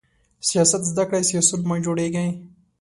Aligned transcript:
سیاست 0.49 0.81
زده 0.91 1.03
کړئ، 1.09 1.21
سیاسیون 1.29 1.61
مه 1.69 1.77
جوړیږئ! 1.85 2.29